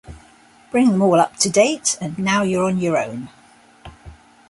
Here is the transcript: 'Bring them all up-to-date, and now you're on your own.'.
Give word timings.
'Bring 0.71 0.89
them 0.89 1.03
all 1.03 1.19
up-to-date, 1.19 1.95
and 2.01 2.17
now 2.17 2.41
you're 2.41 2.63
on 2.65 2.79
your 2.79 2.97
own.'. 2.97 3.29